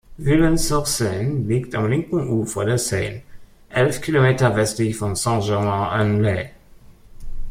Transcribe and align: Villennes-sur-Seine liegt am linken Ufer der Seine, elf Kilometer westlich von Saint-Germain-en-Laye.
Villennes-sur-Seine 0.17 1.41
liegt 1.47 1.75
am 1.75 1.85
linken 1.85 2.27
Ufer 2.27 2.65
der 2.65 2.79
Seine, 2.79 3.21
elf 3.69 4.01
Kilometer 4.01 4.55
westlich 4.55 4.97
von 4.97 5.15
Saint-Germain-en-Laye. 5.15 6.49